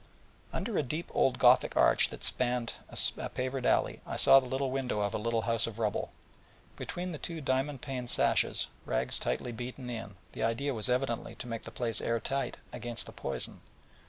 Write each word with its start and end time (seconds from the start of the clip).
Under 0.51 0.79
a 0.79 0.81
deep 0.81 1.11
old 1.13 1.37
Gothic 1.37 1.77
arch 1.77 2.09
that 2.09 2.23
spanned 2.23 2.73
a 3.19 3.29
pavered 3.29 3.67
alley, 3.67 4.01
I 4.07 4.15
saw 4.15 4.39
the 4.39 4.47
little 4.47 4.71
window 4.71 5.01
of 5.01 5.13
a 5.13 5.19
little 5.19 5.43
house 5.43 5.67
of 5.67 5.77
rubble, 5.77 6.11
and 6.69 6.75
between 6.75 7.11
the 7.11 7.19
two 7.19 7.39
diamond 7.39 7.83
paned 7.83 8.09
sashes 8.09 8.65
rags 8.83 9.19
tightly 9.19 9.51
beaten 9.51 9.91
in, 9.91 10.15
the 10.31 10.41
idea 10.43 10.73
evidently 10.73 11.33
being 11.33 11.37
to 11.37 11.47
make 11.47 11.61
the 11.65 11.69
place 11.71 12.01
air 12.01 12.19
tight 12.19 12.57
against 12.73 13.05
the 13.05 13.11
poison. 13.11 13.61